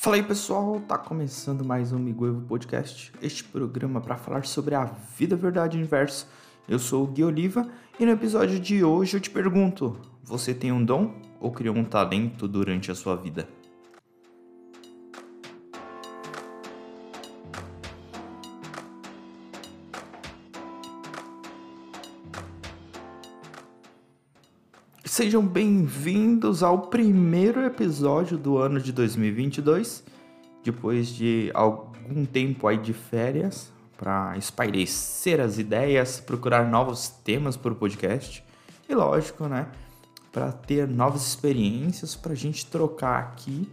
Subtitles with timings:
[0.00, 4.84] Fala aí pessoal, tá começando mais um Miguel Podcast, este programa para falar sobre a
[4.84, 6.28] vida, verdade e universo.
[6.68, 7.68] Eu sou o Gui Oliva
[7.98, 11.84] e no episódio de hoje eu te pergunto: você tem um dom ou criou um
[11.84, 13.48] talento durante a sua vida?
[25.18, 30.04] Sejam bem-vindos ao primeiro episódio do ano de 2022,
[30.62, 37.72] depois de algum tempo aí de férias, para espairecer as ideias, procurar novos temas para
[37.72, 38.44] o podcast
[38.88, 39.66] e, lógico, né,
[40.30, 43.68] para ter novas experiências para a gente trocar aqui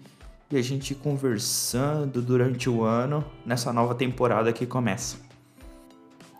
[0.50, 5.18] e a gente conversando durante o ano nessa nova temporada que começa.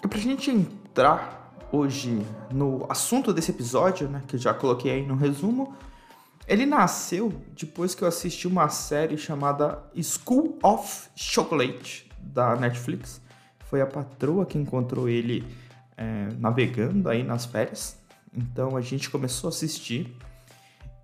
[0.04, 4.92] E para a gente entrar hoje no assunto desse episódio, né, que eu já coloquei
[4.92, 5.76] aí no resumo,
[6.48, 13.22] ele nasceu depois que eu assisti uma série chamada School of Chocolate da Netflix.
[13.66, 15.44] Foi a patroa que encontrou ele
[15.98, 17.98] é, navegando aí nas férias.
[18.36, 20.16] Então a gente começou a assistir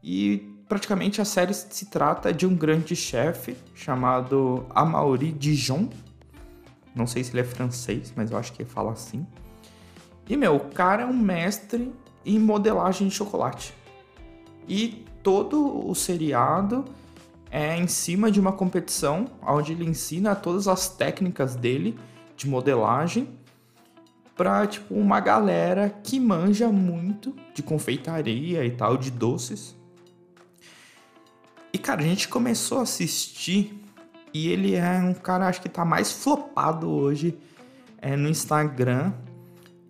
[0.03, 5.89] e praticamente a série se trata de um grande chefe chamado Amaury Dijon.
[6.95, 9.25] Não sei se ele é francês, mas eu acho que ele fala assim.
[10.29, 11.91] E, meu, o cara é um mestre
[12.25, 13.73] em modelagem de chocolate.
[14.67, 16.85] E todo o seriado
[17.49, 21.99] é em cima de uma competição onde ele ensina todas as técnicas dele
[22.37, 23.27] de modelagem
[24.35, 29.75] para tipo uma galera que manja muito de confeitaria e tal, de doces.
[31.73, 33.79] E cara, a gente começou a assistir
[34.33, 37.37] e ele é um cara acho que tá mais flopado hoje
[37.97, 39.13] é, no Instagram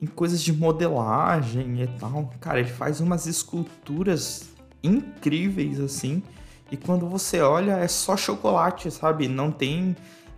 [0.01, 2.33] em coisas de modelagem e tal.
[2.39, 4.49] Cara, ele faz umas esculturas
[4.83, 6.23] incríveis assim.
[6.71, 9.27] E quando você olha, é só chocolate, sabe?
[9.27, 9.95] Não tem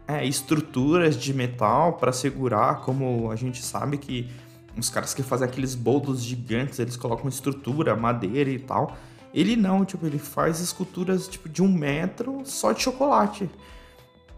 [0.07, 4.29] é, estruturas de metal para segurar, como a gente sabe que
[4.77, 8.97] os caras que fazem aqueles bolos gigantes, eles colocam estrutura, madeira e tal.
[9.33, 13.49] Ele não, tipo, ele faz esculturas tipo de um metro só de chocolate.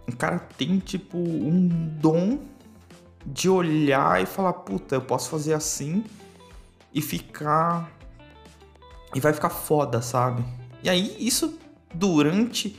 [0.08, 1.68] O cara tem, tipo, um
[2.00, 2.40] dom
[3.26, 6.04] de olhar e falar, puta, eu posso fazer assim
[6.94, 7.92] e ficar.
[9.14, 10.44] E vai ficar foda, sabe?
[10.84, 11.58] E aí, isso
[11.94, 12.78] durante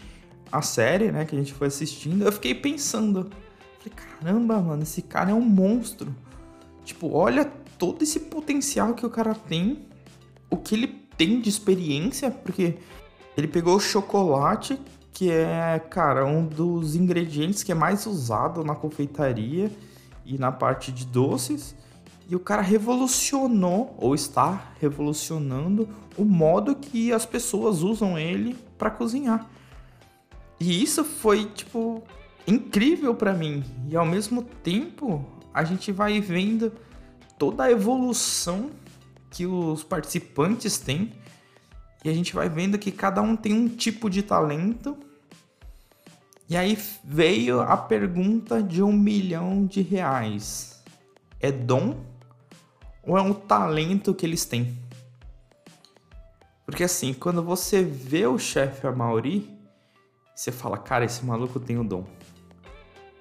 [0.53, 3.31] a série, né, que a gente foi assistindo, eu fiquei pensando.
[3.79, 6.15] Falei, caramba, mano, esse cara é um monstro.
[6.85, 7.45] Tipo, olha
[7.79, 9.87] todo esse potencial que o cara tem,
[10.51, 10.87] o que ele
[11.17, 12.77] tem de experiência, porque
[13.37, 14.79] ele pegou o chocolate,
[15.13, 19.71] que é, cara, um dos ingredientes que é mais usado na confeitaria
[20.27, 21.75] e na parte de doces.
[22.29, 25.89] E o cara revolucionou, ou está revolucionando,
[26.19, 29.49] o modo que as pessoas usam ele para cozinhar.
[30.59, 32.03] E isso foi, tipo,
[32.47, 33.63] incrível para mim.
[33.89, 36.73] E ao mesmo tempo, a gente vai vendo
[37.39, 38.71] toda a evolução
[39.31, 41.13] que os participantes têm.
[42.05, 44.97] E a gente vai vendo que cada um tem um tipo de talento
[46.49, 50.83] e aí veio a pergunta de um milhão de reais:
[51.41, 51.97] é dom
[53.03, 54.77] ou é um talento que eles têm?
[56.65, 59.49] Porque assim, quando você vê o chefe Amauri,
[60.35, 62.05] você fala, cara, esse maluco tem o dom.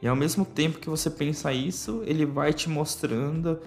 [0.02, 3.60] E ao mesmo tempo que você pensa isso, ele vai te mostrando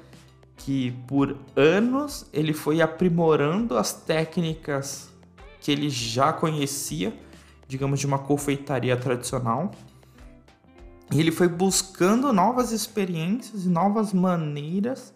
[0.56, 5.08] que por anos ele foi aprimorando as técnicas
[5.60, 7.12] que ele já conhecia
[7.68, 9.70] digamos, de uma confeitaria tradicional.
[11.12, 15.14] E ele foi buscando novas experiências e novas maneiras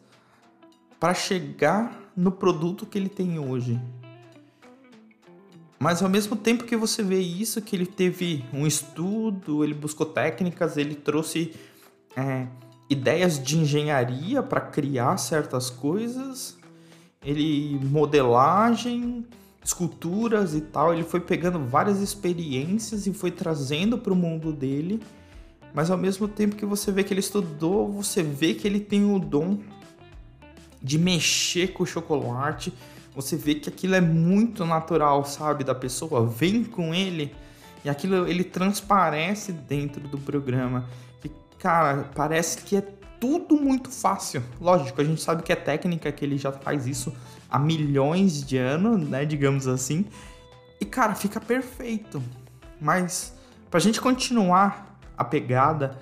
[1.00, 3.80] para chegar no produto que ele tem hoje.
[5.78, 10.06] Mas ao mesmo tempo que você vê isso, que ele teve um estudo, ele buscou
[10.06, 11.52] técnicas, ele trouxe
[12.14, 12.46] é,
[12.88, 16.56] ideias de engenharia para criar certas coisas,
[17.21, 19.27] ele modelagem,
[19.64, 20.92] esculturas e tal.
[20.92, 25.00] Ele foi pegando várias experiências e foi trazendo para o mundo dele.
[25.74, 29.10] Mas ao mesmo tempo que você vê que ele estudou, você vê que ele tem
[29.10, 29.59] o dom
[30.82, 32.72] de mexer com o chocolate.
[33.14, 36.26] Você vê que aquilo é muito natural, sabe, da pessoa.
[36.26, 37.34] Vem com ele
[37.84, 40.88] e aquilo ele transparece dentro do programa.
[41.24, 42.82] E cara, parece que é
[43.20, 44.42] tudo muito fácil.
[44.60, 47.12] Lógico, a gente sabe que é técnica, que ele já faz isso
[47.53, 50.07] há milhões de anos, né, digamos assim.
[50.81, 52.22] E cara, fica perfeito.
[52.81, 53.34] Mas
[53.71, 55.99] pra gente continuar a pegada,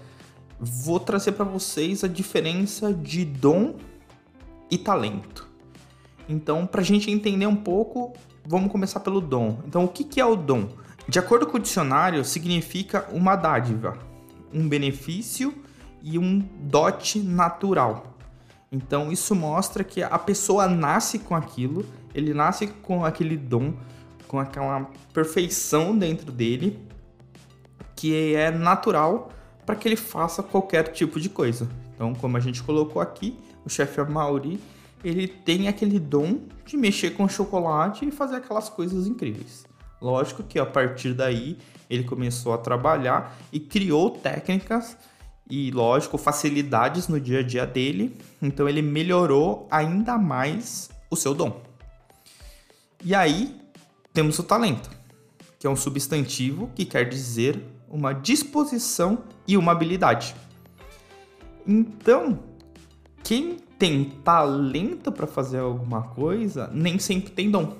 [0.60, 3.74] vou trazer para vocês a diferença de dom
[4.70, 5.48] e talento.
[6.28, 8.12] Então, pra gente entender um pouco,
[8.46, 9.58] vamos começar pelo dom.
[9.66, 10.68] Então, o que, que é o dom?
[11.08, 13.98] De acordo com o dicionário, significa uma dádiva,
[14.54, 15.52] um benefício
[16.00, 18.09] e um dote natural.
[18.70, 21.84] Então isso mostra que a pessoa nasce com aquilo,
[22.14, 23.74] ele nasce com aquele dom,
[24.28, 26.78] com aquela perfeição dentro dele,
[27.96, 29.30] que é natural
[29.66, 31.68] para que ele faça qualquer tipo de coisa.
[31.94, 34.60] Então, como a gente colocou aqui, o chefe Mauri,
[35.04, 39.66] ele tem aquele dom de mexer com chocolate e fazer aquelas coisas incríveis.
[40.00, 41.58] Lógico que a partir daí
[41.90, 44.96] ele começou a trabalhar e criou técnicas
[45.50, 48.16] e, lógico, facilidades no dia a dia dele.
[48.40, 51.60] Então ele melhorou ainda mais o seu dom.
[53.04, 53.60] E aí
[54.12, 54.90] temos o talento,
[55.58, 60.34] que é um substantivo que quer dizer uma disposição e uma habilidade.
[61.66, 62.38] Então,
[63.24, 67.76] quem tem talento para fazer alguma coisa nem sempre tem dom.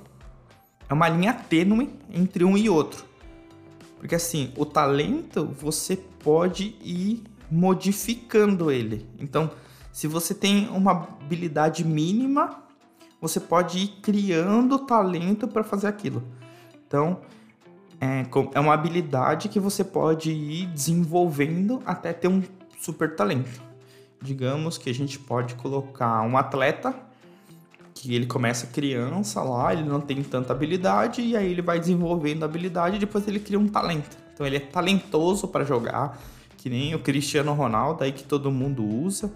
[0.89, 3.05] É uma linha tênue entre um e outro.
[3.99, 9.07] Porque assim, o talento você pode ir modificando ele.
[9.19, 9.51] Então,
[9.93, 12.63] se você tem uma habilidade mínima,
[13.21, 16.23] você pode ir criando talento para fazer aquilo.
[16.87, 17.21] Então,
[18.01, 18.25] é,
[18.55, 22.43] é uma habilidade que você pode ir desenvolvendo até ter um
[22.79, 23.61] super talento.
[24.23, 26.95] Digamos que a gente pode colocar um atleta
[27.95, 32.43] que ele começa criança lá, ele não tem tanta habilidade e aí ele vai desenvolvendo
[32.43, 34.17] a habilidade e depois ele cria um talento.
[34.33, 36.19] Então ele é talentoso para jogar,
[36.61, 39.33] que nem o Cristiano Ronaldo aí que todo mundo usa,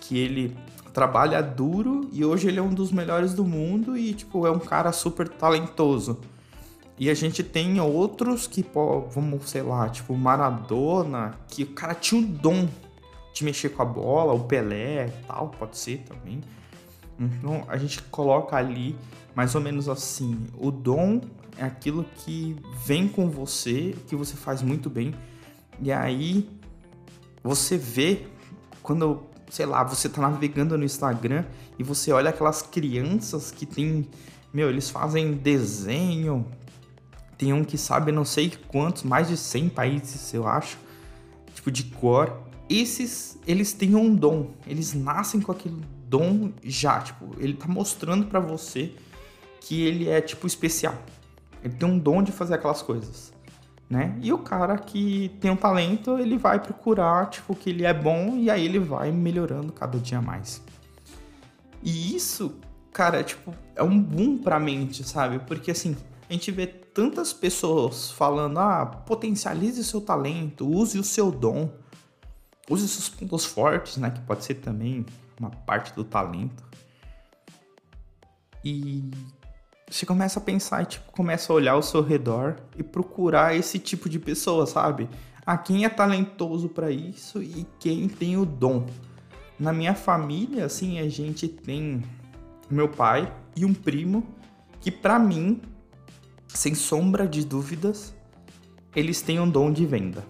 [0.00, 0.56] que ele
[0.94, 4.58] trabalha duro e hoje ele é um dos melhores do mundo e tipo é um
[4.58, 6.18] cara super talentoso.
[6.98, 11.94] E a gente tem outros que, pô, vamos, sei lá, tipo Maradona, que o cara
[11.94, 12.66] tinha o dom
[13.34, 16.40] de mexer com a bola, o Pelé e tal, pode ser também.
[17.20, 18.96] Então a gente coloca ali
[19.34, 21.20] mais ou menos assim: o dom
[21.58, 25.14] é aquilo que vem com você, que você faz muito bem,
[25.82, 26.48] e aí
[27.42, 28.26] você vê
[28.82, 31.44] quando, sei lá, você tá navegando no Instagram
[31.78, 34.08] e você olha aquelas crianças que tem,
[34.52, 36.46] meu, eles fazem desenho,
[37.36, 40.78] tem um que sabe não sei quantos, mais de 100 países, eu acho,
[41.54, 42.40] tipo de cor.
[42.68, 48.26] Esses, eles têm um dom, eles nascem com aquele dom já, tipo, ele tá mostrando
[48.26, 48.94] para você
[49.60, 50.94] que ele é tipo especial.
[51.62, 53.31] Ele tem um dom de fazer aquelas coisas,
[53.92, 54.16] né?
[54.22, 58.38] E o cara que tem um talento, ele vai procurar, tipo, que ele é bom
[58.38, 60.62] e aí ele vai melhorando cada dia mais.
[61.82, 62.58] E isso,
[62.90, 65.40] cara, é, tipo, é um boom pra mente, sabe?
[65.40, 65.94] Porque assim,
[66.26, 71.70] a gente vê tantas pessoas falando: ah, potencialize seu talento, use o seu dom,
[72.70, 74.10] use seus pontos fortes, né?
[74.10, 75.04] Que pode ser também
[75.38, 76.64] uma parte do talento.
[78.64, 79.10] E
[79.92, 83.78] você começa a pensar e tipo, começa a olhar ao seu redor e procurar esse
[83.78, 85.08] tipo de pessoa, sabe?
[85.44, 88.86] Ah, quem é talentoso para isso e quem tem o dom.
[89.58, 92.02] Na minha família, assim, a gente tem
[92.70, 94.26] meu pai e um primo
[94.80, 95.60] que para mim
[96.48, 98.14] sem sombra de dúvidas,
[98.94, 100.24] eles têm um dom de venda.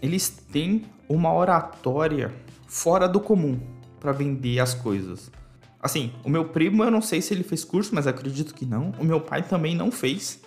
[0.00, 2.34] Eles têm uma oratória
[2.66, 3.60] fora do comum
[4.00, 5.30] para vender as coisas.
[5.82, 8.94] Assim, o meu primo, eu não sei se ele fez curso, mas acredito que não.
[9.00, 10.40] O meu pai também não fez.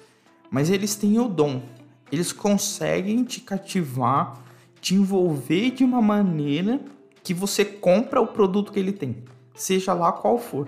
[0.50, 1.62] Mas eles têm o dom.
[2.10, 4.42] Eles conseguem te cativar,
[4.80, 6.80] te envolver de uma maneira
[7.22, 9.18] que você compra o produto que ele tem,
[9.56, 10.68] seja lá qual for.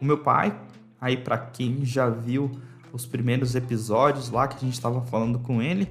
[0.00, 0.58] O meu pai,
[1.00, 2.50] aí para quem já viu
[2.92, 5.88] os primeiros episódios lá que a gente estava falando com ele,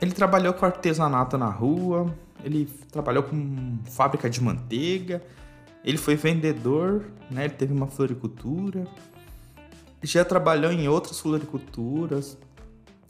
[0.00, 5.22] ele trabalhou com artesanato na rua, ele trabalhou com fábrica de manteiga,
[5.86, 7.44] ele foi vendedor, né?
[7.44, 8.88] Ele teve uma floricultura,
[10.02, 12.36] já trabalhou em outras floriculturas,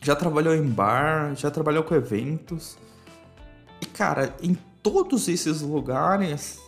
[0.02, 2.76] já trabalhou em bar, já trabalhou com eventos.
[3.80, 6.60] E cara, em todos esses lugares,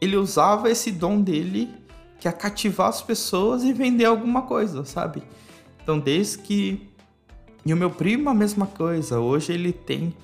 [0.00, 1.74] ele usava esse dom dele
[2.20, 5.22] que é cativar as pessoas e vender alguma coisa, sabe?
[5.82, 6.88] Então, desde que.
[7.66, 9.18] E o meu primo, a mesma coisa.
[9.18, 10.14] Hoje ele tem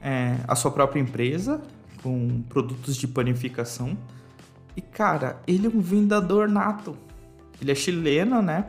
[0.00, 1.62] é, a sua própria empresa
[2.02, 3.96] com produtos de panificação.
[4.78, 6.96] E, cara, ele é um vendedor nato.
[7.60, 8.66] Ele é chileno, né?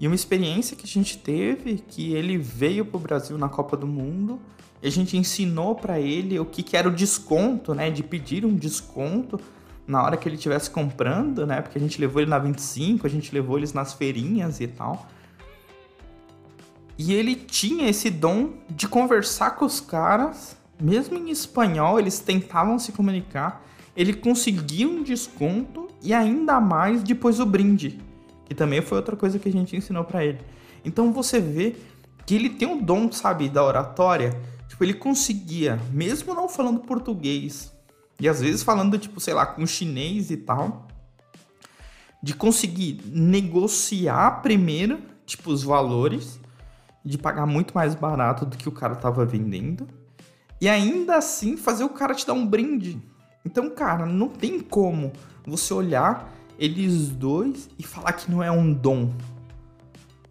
[0.00, 3.86] E uma experiência que a gente teve, que ele veio pro Brasil na Copa do
[3.86, 4.40] Mundo,
[4.82, 7.88] e a gente ensinou para ele o que, que era o desconto, né?
[7.88, 9.38] De pedir um desconto
[9.86, 11.62] na hora que ele estivesse comprando, né?
[11.62, 15.06] Porque a gente levou ele na 25, a gente levou eles nas feirinhas e tal.
[16.98, 22.76] E ele tinha esse dom de conversar com os caras, mesmo em espanhol, eles tentavam
[22.76, 23.64] se comunicar.
[23.98, 28.00] Ele conseguia um desconto e ainda mais depois o brinde,
[28.44, 30.38] que também foi outra coisa que a gente ensinou para ele.
[30.84, 31.74] Então você vê
[32.24, 34.40] que ele tem um dom, sabe, da oratória.
[34.68, 37.72] Tipo, ele conseguia, mesmo não falando português,
[38.20, 40.86] e às vezes falando, tipo, sei lá, com chinês e tal,
[42.22, 46.38] de conseguir negociar primeiro, tipo, os valores,
[47.04, 49.88] de pagar muito mais barato do que o cara tava vendendo,
[50.60, 53.02] e ainda assim fazer o cara te dar um brinde.
[53.44, 55.12] Então, cara, não tem como
[55.46, 59.12] você olhar eles dois e falar que não é um dom.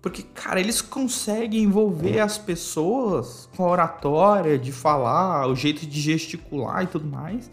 [0.01, 5.99] Porque, cara, eles conseguem envolver as pessoas com a oratória, de falar, o jeito de
[5.99, 7.49] gesticular e tudo mais.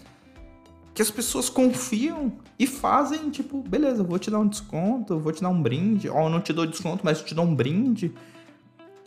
[0.92, 5.42] Que as pessoas confiam e fazem, tipo, beleza, vou te dar um desconto, vou te
[5.42, 6.08] dar um brinde.
[6.08, 8.14] Ó, oh, não te dou desconto, mas te dou um brinde.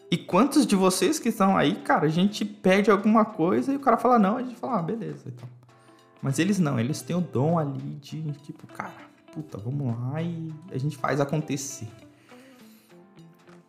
[0.10, 3.80] E quantos de vocês que estão aí, cara, a gente pede alguma coisa e o
[3.80, 5.57] cara fala não, a gente fala, ah, beleza, então.
[6.21, 10.53] Mas eles não, eles têm o dom ali de, tipo, cara, puta, vamos lá e
[10.71, 11.88] a gente faz acontecer.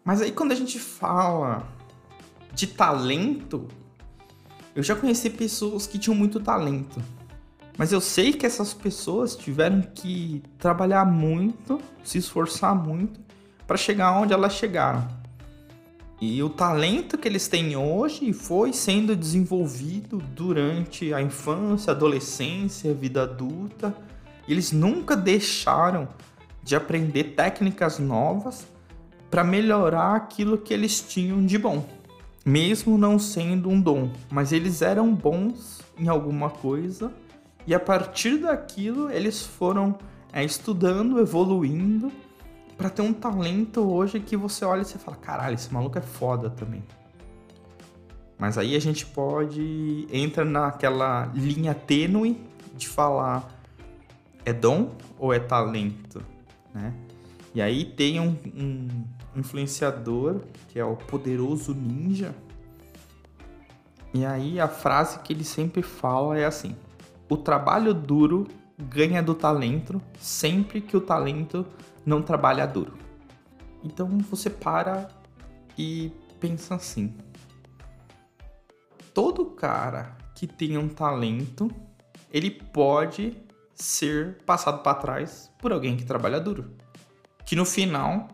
[0.05, 1.69] Mas aí quando a gente fala
[2.55, 3.69] de talento,
[4.75, 7.03] eu já conheci pessoas que tinham muito talento.
[7.77, 13.21] Mas eu sei que essas pessoas tiveram que trabalhar muito, se esforçar muito
[13.67, 15.18] para chegar onde elas chegaram.
[16.21, 23.23] E o talento que eles têm hoje foi sendo desenvolvido durante a infância, adolescência, vida
[23.23, 23.95] adulta.
[24.49, 26.09] Eles nunca deixaram
[26.63, 28.67] de aprender técnicas novas
[29.31, 31.87] para melhorar aquilo que eles tinham de bom,
[32.45, 37.13] mesmo não sendo um dom, mas eles eram bons em alguma coisa
[37.67, 39.97] e a partir daquilo eles foram
[40.33, 42.11] é, estudando, evoluindo
[42.79, 46.01] para ter um talento hoje que você olha e você fala, caralho, esse maluco é
[46.01, 46.83] foda também.
[48.39, 52.41] Mas aí a gente pode entra naquela linha tênue
[52.77, 53.53] de falar
[54.45, 56.23] é dom ou é talento,
[56.73, 56.95] né?
[57.53, 58.89] E aí tem um, um
[59.35, 62.33] influenciador, que é o Poderoso Ninja.
[64.15, 66.77] E aí a frase que ele sempre fala é assim:
[67.29, 68.47] o trabalho duro
[68.79, 71.67] ganha do talento sempre que o talento
[72.09, 72.97] não trabalha duro.
[73.85, 75.09] Então você para
[75.77, 76.11] e
[76.41, 77.15] pensa assim:
[79.15, 81.71] todo cara que tem um talento,
[82.33, 83.37] ele pode
[83.75, 86.75] ser passado para trás por alguém que trabalha duro.
[87.45, 88.29] Que no final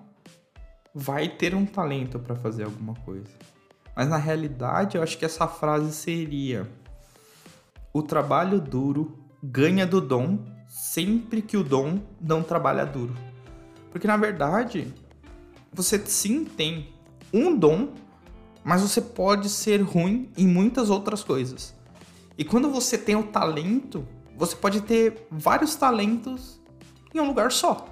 [0.95, 3.31] vai ter um talento para fazer alguma coisa.
[3.97, 6.69] Mas na realidade, eu acho que essa frase seria:
[7.93, 10.39] o trabalho duro ganha do dom
[10.69, 13.15] sempre que o dom não trabalha duro.
[13.95, 14.93] Porque na verdade,
[15.73, 16.89] você sim tem
[17.33, 17.95] um dom,
[18.65, 21.73] mas você pode ser ruim em muitas outras coisas.
[22.37, 24.05] E quando você tem o talento,
[24.37, 26.61] você pode ter vários talentos
[27.15, 27.87] em um lugar só.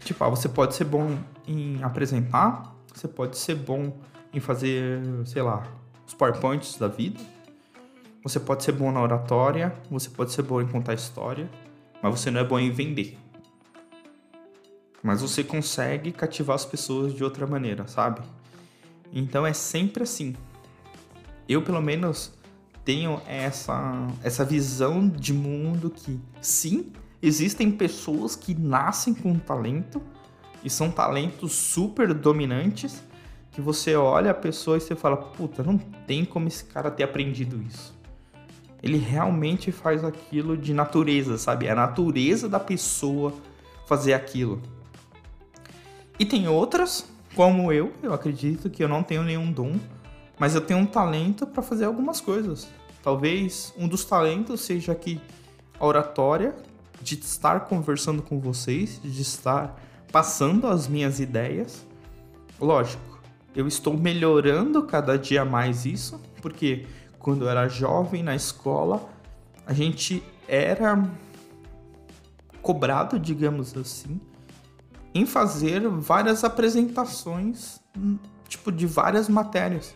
[0.00, 3.96] Tipo, ah, você pode ser bom em apresentar, você pode ser bom
[4.34, 5.62] em fazer, sei lá,
[6.04, 7.20] os PowerPoints da vida.
[8.24, 11.48] Você pode ser bom na oratória, você pode ser bom em contar história,
[12.02, 13.21] mas você não é bom em vender.
[15.02, 18.20] Mas você consegue cativar as pessoas de outra maneira, sabe?
[19.12, 20.34] Então é sempre assim.
[21.48, 22.32] Eu, pelo menos,
[22.84, 30.00] tenho essa, essa visão de mundo que, sim, existem pessoas que nascem com talento
[30.64, 33.02] e são talentos super dominantes
[33.50, 37.02] que você olha a pessoa e você fala, puta, não tem como esse cara ter
[37.02, 37.94] aprendido isso.
[38.82, 41.66] Ele realmente faz aquilo de natureza, sabe?
[41.66, 43.32] É a natureza da pessoa
[43.86, 44.60] fazer aquilo.
[46.18, 49.76] E tem outras, como eu, eu acredito que eu não tenho nenhum dom,
[50.38, 52.68] mas eu tenho um talento para fazer algumas coisas.
[53.02, 55.20] Talvez um dos talentos seja que
[55.78, 56.54] a oratória,
[57.00, 59.80] de estar conversando com vocês, de estar
[60.12, 61.84] passando as minhas ideias.
[62.60, 63.20] Lógico,
[63.56, 66.86] eu estou melhorando cada dia mais isso, porque
[67.18, 69.08] quando eu era jovem na escola,
[69.66, 71.02] a gente era
[72.60, 74.20] cobrado, digamos assim,
[75.14, 77.80] em fazer várias apresentações,
[78.48, 79.94] tipo de várias matérias.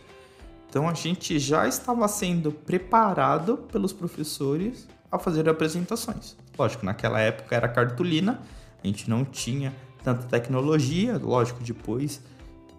[0.69, 6.35] Então a gente já estava sendo preparado pelos professores a fazer apresentações.
[6.57, 8.41] Lógico, naquela época era cartolina,
[8.83, 12.21] a gente não tinha tanta tecnologia, lógico, depois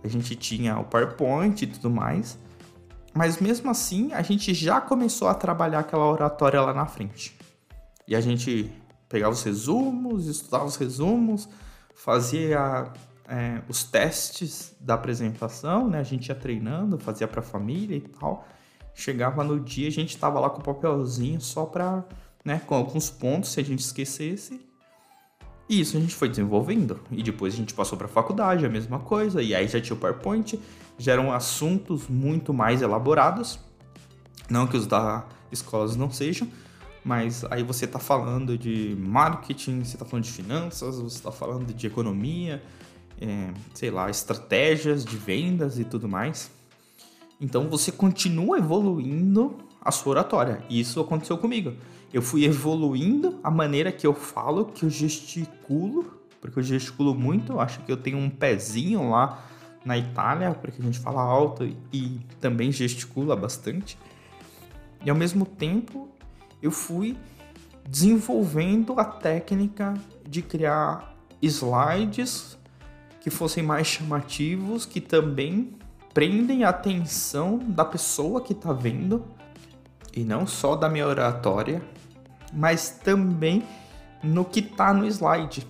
[0.02, 2.38] a gente tinha o PowerPoint e tudo mais,
[3.14, 7.37] mas mesmo assim a gente já começou a trabalhar aquela oratória lá na frente.
[8.07, 8.71] E a gente
[9.09, 11.49] pegava os resumos, estudava os resumos,
[11.99, 12.93] fazia
[13.28, 15.99] é, os testes da apresentação, né?
[15.99, 18.47] A gente ia treinando, fazia para a família e tal.
[18.95, 22.05] Chegava no dia, a gente tava lá com o papelzinho só para,
[22.45, 24.61] né, com alguns pontos se a gente esquecesse.
[25.69, 27.00] E isso a gente foi desenvolvendo.
[27.11, 29.43] E depois a gente passou para a faculdade, a mesma coisa.
[29.43, 30.59] E aí já tinha o PowerPoint,
[30.97, 33.59] já eram assuntos muito mais elaborados.
[34.49, 36.49] Não que os da escolas não sejam,
[37.09, 41.73] mas aí você está falando de marketing, você está falando de finanças, você está falando
[41.73, 42.62] de economia,
[43.19, 46.50] é, sei lá, estratégias de vendas e tudo mais.
[47.41, 50.62] Então você continua evoluindo a sua oratória.
[50.69, 51.73] E isso aconteceu comigo.
[52.12, 56.12] Eu fui evoluindo a maneira que eu falo, que eu gesticulo,
[56.43, 57.53] porque eu gesticulo muito.
[57.53, 59.47] Eu acho que eu tenho um pezinho lá
[59.83, 63.99] na Itália, porque a gente fala alto e também gesticula bastante.
[65.03, 66.08] E ao mesmo tempo,
[66.62, 67.17] eu fui
[67.88, 69.95] desenvolvendo a técnica
[70.29, 72.59] de criar slides
[73.21, 75.75] que fossem mais chamativos, que também
[76.12, 79.25] prendem a atenção da pessoa que está vendo
[80.15, 81.83] e não só da minha oratória,
[82.53, 83.62] mas também
[84.23, 85.67] no que está no slide.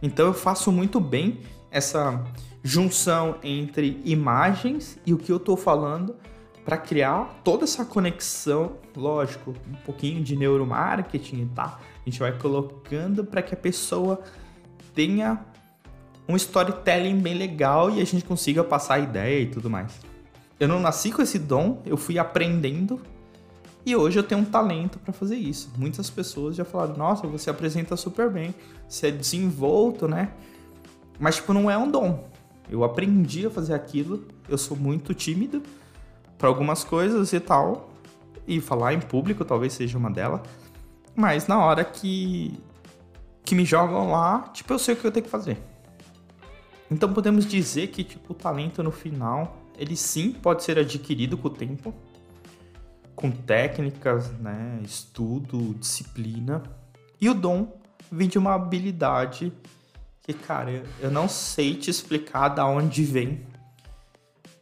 [0.00, 2.22] Então eu faço muito bem essa
[2.62, 6.14] junção entre imagens e o que eu estou falando
[6.64, 11.80] para criar toda essa conexão, lógico, um pouquinho de neuromarketing, tá?
[12.04, 14.22] A gente vai colocando para que a pessoa
[14.94, 15.44] tenha
[16.28, 20.00] um storytelling bem legal e a gente consiga passar a ideia e tudo mais.
[20.58, 23.00] Eu não nasci com esse dom, eu fui aprendendo
[23.84, 25.72] e hoje eu tenho um talento para fazer isso.
[25.76, 28.54] Muitas pessoas já falaram: "Nossa, você apresenta super bem,
[28.88, 30.30] você é desenvolto, né?"
[31.18, 32.28] Mas tipo não é um dom.
[32.70, 35.60] Eu aprendi a fazer aquilo, eu sou muito tímido
[36.42, 37.88] para algumas coisas e tal.
[38.48, 40.40] E falar em público talvez seja uma delas.
[41.14, 42.58] Mas na hora que,
[43.44, 45.56] que me jogam lá, tipo, eu sei o que eu tenho que fazer.
[46.90, 51.46] Então podemos dizer que tipo, o talento no final, ele sim pode ser adquirido com
[51.46, 51.94] o tempo,
[53.14, 56.60] com técnicas, né, estudo, disciplina.
[57.20, 57.80] E o dom
[58.10, 59.52] vem de uma habilidade
[60.22, 63.46] que, cara, eu não sei te explicar da onde vem,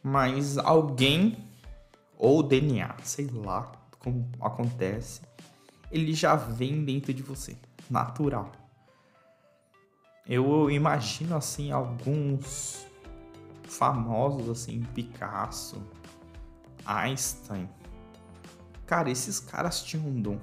[0.03, 1.49] mas alguém
[2.21, 5.21] ou DNA, sei lá como acontece,
[5.91, 7.57] ele já vem dentro de você,
[7.89, 8.51] natural.
[10.27, 12.85] Eu imagino assim alguns
[13.63, 15.81] famosos assim, Picasso,
[16.85, 17.67] Einstein.
[18.85, 20.39] Cara, esses caras tinham um dom.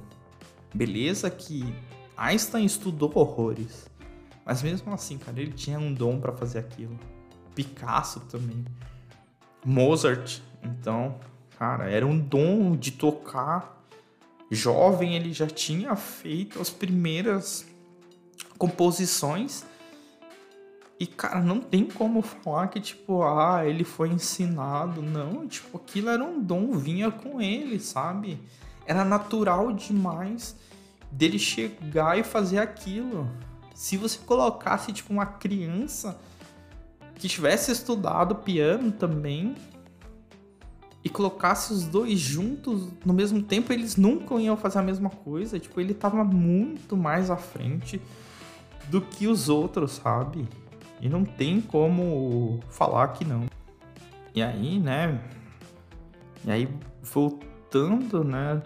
[0.74, 1.62] Beleza que
[2.16, 3.88] Einstein estudou horrores,
[4.44, 6.98] mas mesmo assim, cara, ele tinha um dom para fazer aquilo.
[7.54, 8.64] Picasso também.
[9.64, 11.20] Mozart, então,
[11.58, 13.84] Cara, era um dom de tocar.
[14.48, 17.66] Jovem, ele já tinha feito as primeiras
[18.56, 19.64] composições.
[21.00, 25.02] E, cara, não tem como falar que, tipo, ah, ele foi ensinado.
[25.02, 28.40] Não, tipo, aquilo era um dom, vinha com ele, sabe?
[28.86, 30.56] Era natural demais
[31.10, 33.28] dele chegar e fazer aquilo.
[33.74, 36.20] Se você colocasse, tipo, uma criança
[37.16, 39.56] que tivesse estudado piano também,
[41.04, 45.58] e colocasse os dois juntos no mesmo tempo, eles nunca iam fazer a mesma coisa.
[45.58, 48.00] Tipo, ele tava muito mais à frente
[48.88, 50.48] do que os outros, sabe?
[51.00, 53.46] E não tem como falar que não.
[54.34, 55.20] E aí, né?
[56.44, 56.68] E aí,
[57.02, 58.62] voltando, né?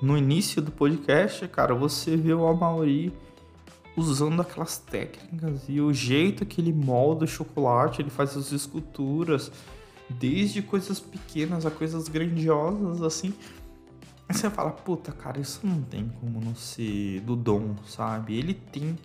[0.00, 3.12] No início do podcast, cara, você vê o Amaury
[3.96, 9.52] usando aquelas técnicas e o jeito que ele molda o chocolate, ele faz as esculturas
[10.08, 13.34] desde coisas pequenas a coisas grandiosas, assim.
[14.28, 18.36] Aí você fala, puta, cara, isso não tem como não ser do dom, sabe?
[18.36, 18.98] Ele tem.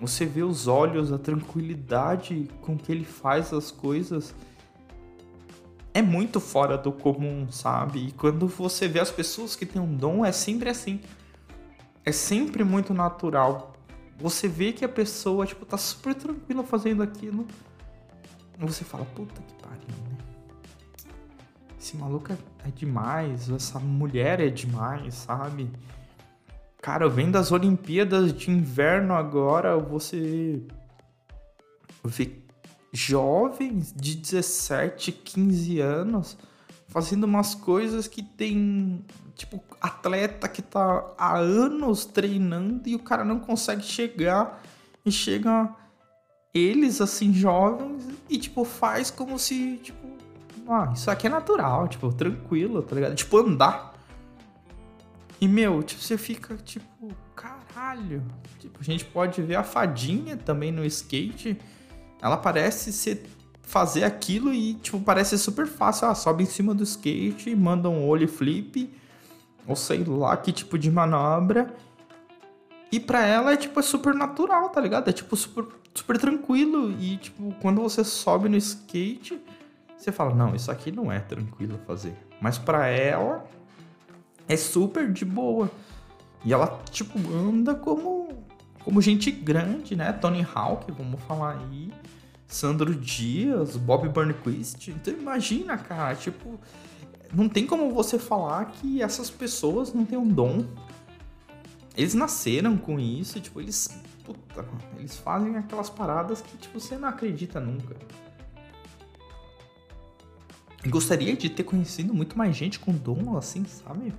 [0.00, 4.34] Você vê os olhos, a tranquilidade com que ele faz as coisas.
[5.92, 8.08] É muito fora do comum, sabe?
[8.08, 11.00] E quando você vê as pessoas que têm um dom, é sempre assim.
[12.04, 13.72] É sempre muito natural.
[14.18, 17.46] Você vê que a pessoa, tipo, tá super tranquila fazendo aquilo.
[18.58, 20.16] Você fala, puta que pariu, né?
[21.78, 25.70] esse maluco é, é demais, essa mulher é demais, sabe?
[26.80, 30.62] Cara, vendo das Olimpíadas de Inverno agora, você
[32.04, 32.38] vê
[32.92, 36.36] jovens de 17, 15 anos
[36.88, 43.24] fazendo umas coisas que tem, tipo, atleta que tá há anos treinando e o cara
[43.24, 44.62] não consegue chegar
[45.04, 45.74] e chega
[46.56, 50.06] eles assim jovens e tipo faz como se, tipo,
[50.68, 53.14] ah, isso aqui é natural, tipo, tranquilo, tá ligado?
[53.14, 53.94] Tipo, andar.
[55.40, 58.24] E, meu, tipo, você fica, tipo, caralho.
[58.58, 61.56] Tipo, a gente pode ver a fadinha também no skate.
[62.20, 63.26] Ela parece ser
[63.62, 66.06] fazer aquilo e, tipo, parece super fácil.
[66.06, 68.92] Ela sobe em cima do skate, manda um olho flip,
[69.66, 71.72] ou sei lá que tipo de manobra.
[72.90, 75.08] E pra ela é tipo, é super natural, tá ligado?
[75.08, 76.92] É tipo super, super tranquilo.
[77.00, 79.40] E tipo, quando você sobe no skate,
[79.96, 82.16] você fala, não, isso aqui não é tranquilo fazer.
[82.40, 83.44] Mas pra ela
[84.48, 85.70] é super de boa.
[86.44, 88.28] E ela, tipo, anda como,
[88.84, 90.12] como gente grande, né?
[90.12, 91.90] Tony Hawk, vamos falar aí.
[92.46, 94.88] Sandro Dias, Bob Burnquist.
[94.88, 96.60] Então imagina, cara, tipo,
[97.32, 100.64] não tem como você falar que essas pessoas não têm um dom.
[101.96, 103.88] Eles nasceram com isso, tipo, eles.
[104.24, 104.66] Puta,
[104.98, 107.96] eles fazem aquelas paradas que, tipo, você não acredita nunca.
[110.86, 114.12] Gostaria de ter conhecido muito mais gente com dom assim, sabe?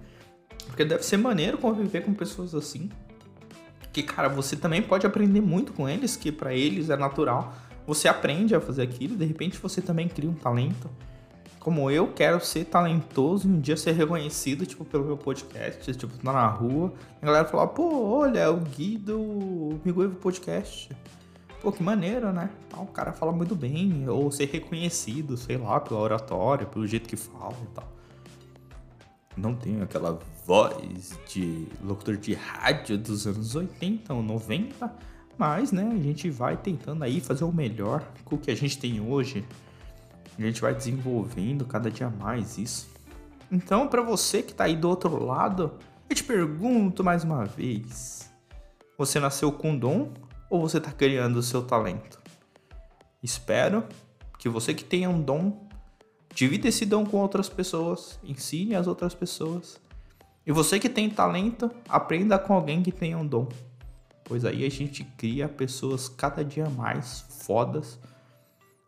[0.66, 2.90] Porque deve ser maneiro conviver com pessoas assim.
[3.94, 7.56] Que, cara, você também pode aprender muito com eles, que para eles é natural.
[7.86, 10.90] Você aprende a fazer aquilo, de repente você também cria um talento
[11.68, 16.18] como eu quero ser talentoso e um dia ser reconhecido, tipo, pelo meu podcast, tipo,
[16.18, 20.90] tá na rua, a galera falar, pô, olha, é o Gui do Miguel Podcast.
[21.62, 22.50] Pô, que maneiro, né?
[22.72, 27.10] Ah, o cara fala muito bem, ou ser reconhecido, sei lá, pela oratória, pelo jeito
[27.10, 27.92] que fala e tal.
[29.36, 34.90] Não tenho aquela voz de locutor de rádio dos anos 80 ou 90,
[35.38, 38.80] mas, né, a gente vai tentando aí fazer o melhor com o que a gente
[38.80, 39.46] tem hoje
[40.44, 42.90] a gente vai desenvolvendo cada dia mais isso.
[43.52, 45.78] Então, para você que está aí do outro lado,
[46.10, 48.32] eu te pergunto mais uma vez:
[48.98, 50.14] você nasceu com dom
[50.50, 52.20] ou você está criando o seu talento?
[53.22, 53.84] Espero
[54.38, 55.68] que você que tenha um dom,
[56.34, 59.80] divida esse dom com outras pessoas, ensine as outras pessoas.
[60.46, 63.50] E você que tem talento, aprenda com alguém que tenha um dom.
[64.24, 68.00] Pois aí a gente cria pessoas cada dia mais fodas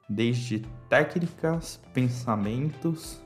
[0.09, 3.21] desde técnicas, pensamentos,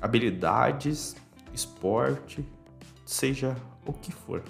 [0.00, 1.16] habilidades,
[1.54, 2.44] esporte,
[3.06, 4.42] seja o que for.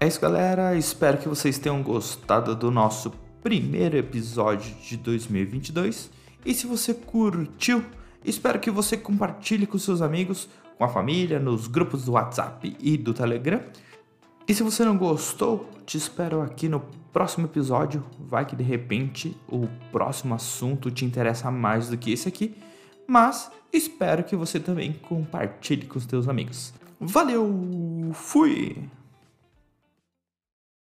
[0.00, 0.76] É isso, galera.
[0.76, 3.10] Espero que vocês tenham gostado do nosso
[3.42, 6.10] primeiro episódio de 2022.
[6.46, 7.84] E se você curtiu,
[8.24, 12.96] espero que você compartilhe com seus amigos, com a família, nos grupos do WhatsApp e
[12.96, 13.60] do Telegram.
[14.46, 16.80] E se você não gostou, te espero aqui no
[17.18, 18.04] próximo episódio.
[18.16, 22.54] Vai que de repente o próximo assunto te interessa mais do que esse aqui.
[23.08, 26.72] Mas espero que você também compartilhe com os teus amigos.
[27.00, 28.12] Valeu!
[28.12, 28.88] Fui!